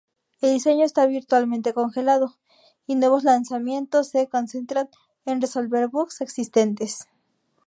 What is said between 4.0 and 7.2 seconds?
se concentran en resolver bugs existentes.